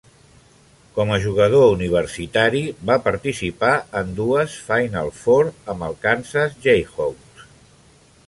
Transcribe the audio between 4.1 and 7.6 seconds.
dues "Final Four" amb els Kansas Jayhawks.